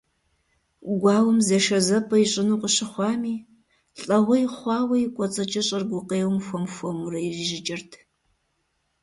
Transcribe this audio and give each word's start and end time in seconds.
Гуауэм 1.01 1.39
зэшэзэпӀэ 1.47 2.17
ищӀыну 2.23 2.59
къыщыхъуами, 2.61 3.35
лӀэгъуей 4.05 4.45
хъуауэ 4.55 4.95
и 5.05 5.07
кӀуэцӀыкӀыщӀэр 5.15 5.83
гукъеуэм 5.89 6.37
хуэм-хуэмурэ 6.45 7.19
ирижьыкӀырт. 7.27 7.91